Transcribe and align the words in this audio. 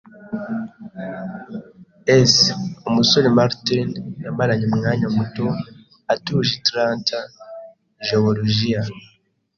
[S] 2.29 2.35
Umusore 2.89 3.27
Martin 3.37 3.89
yamaranye 4.25 4.65
umwana 4.71 5.05
muto 5.15 5.45
atuje 6.13 6.49
i 6.55 6.59
Atlanta, 6.63 7.17
Jeworujiya. 8.05 8.81